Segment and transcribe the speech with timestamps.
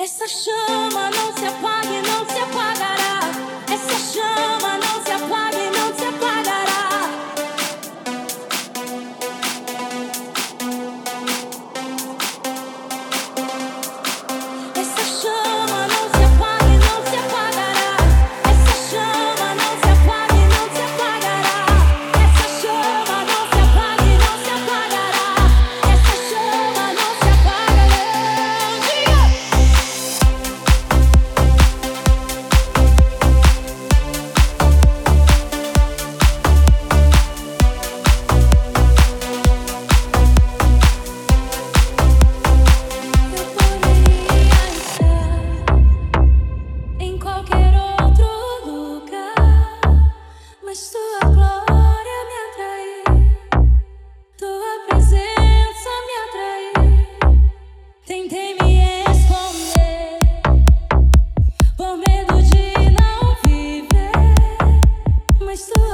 [0.00, 2.77] Essa chama não se apague, não se apague.
[65.58, 65.87] So.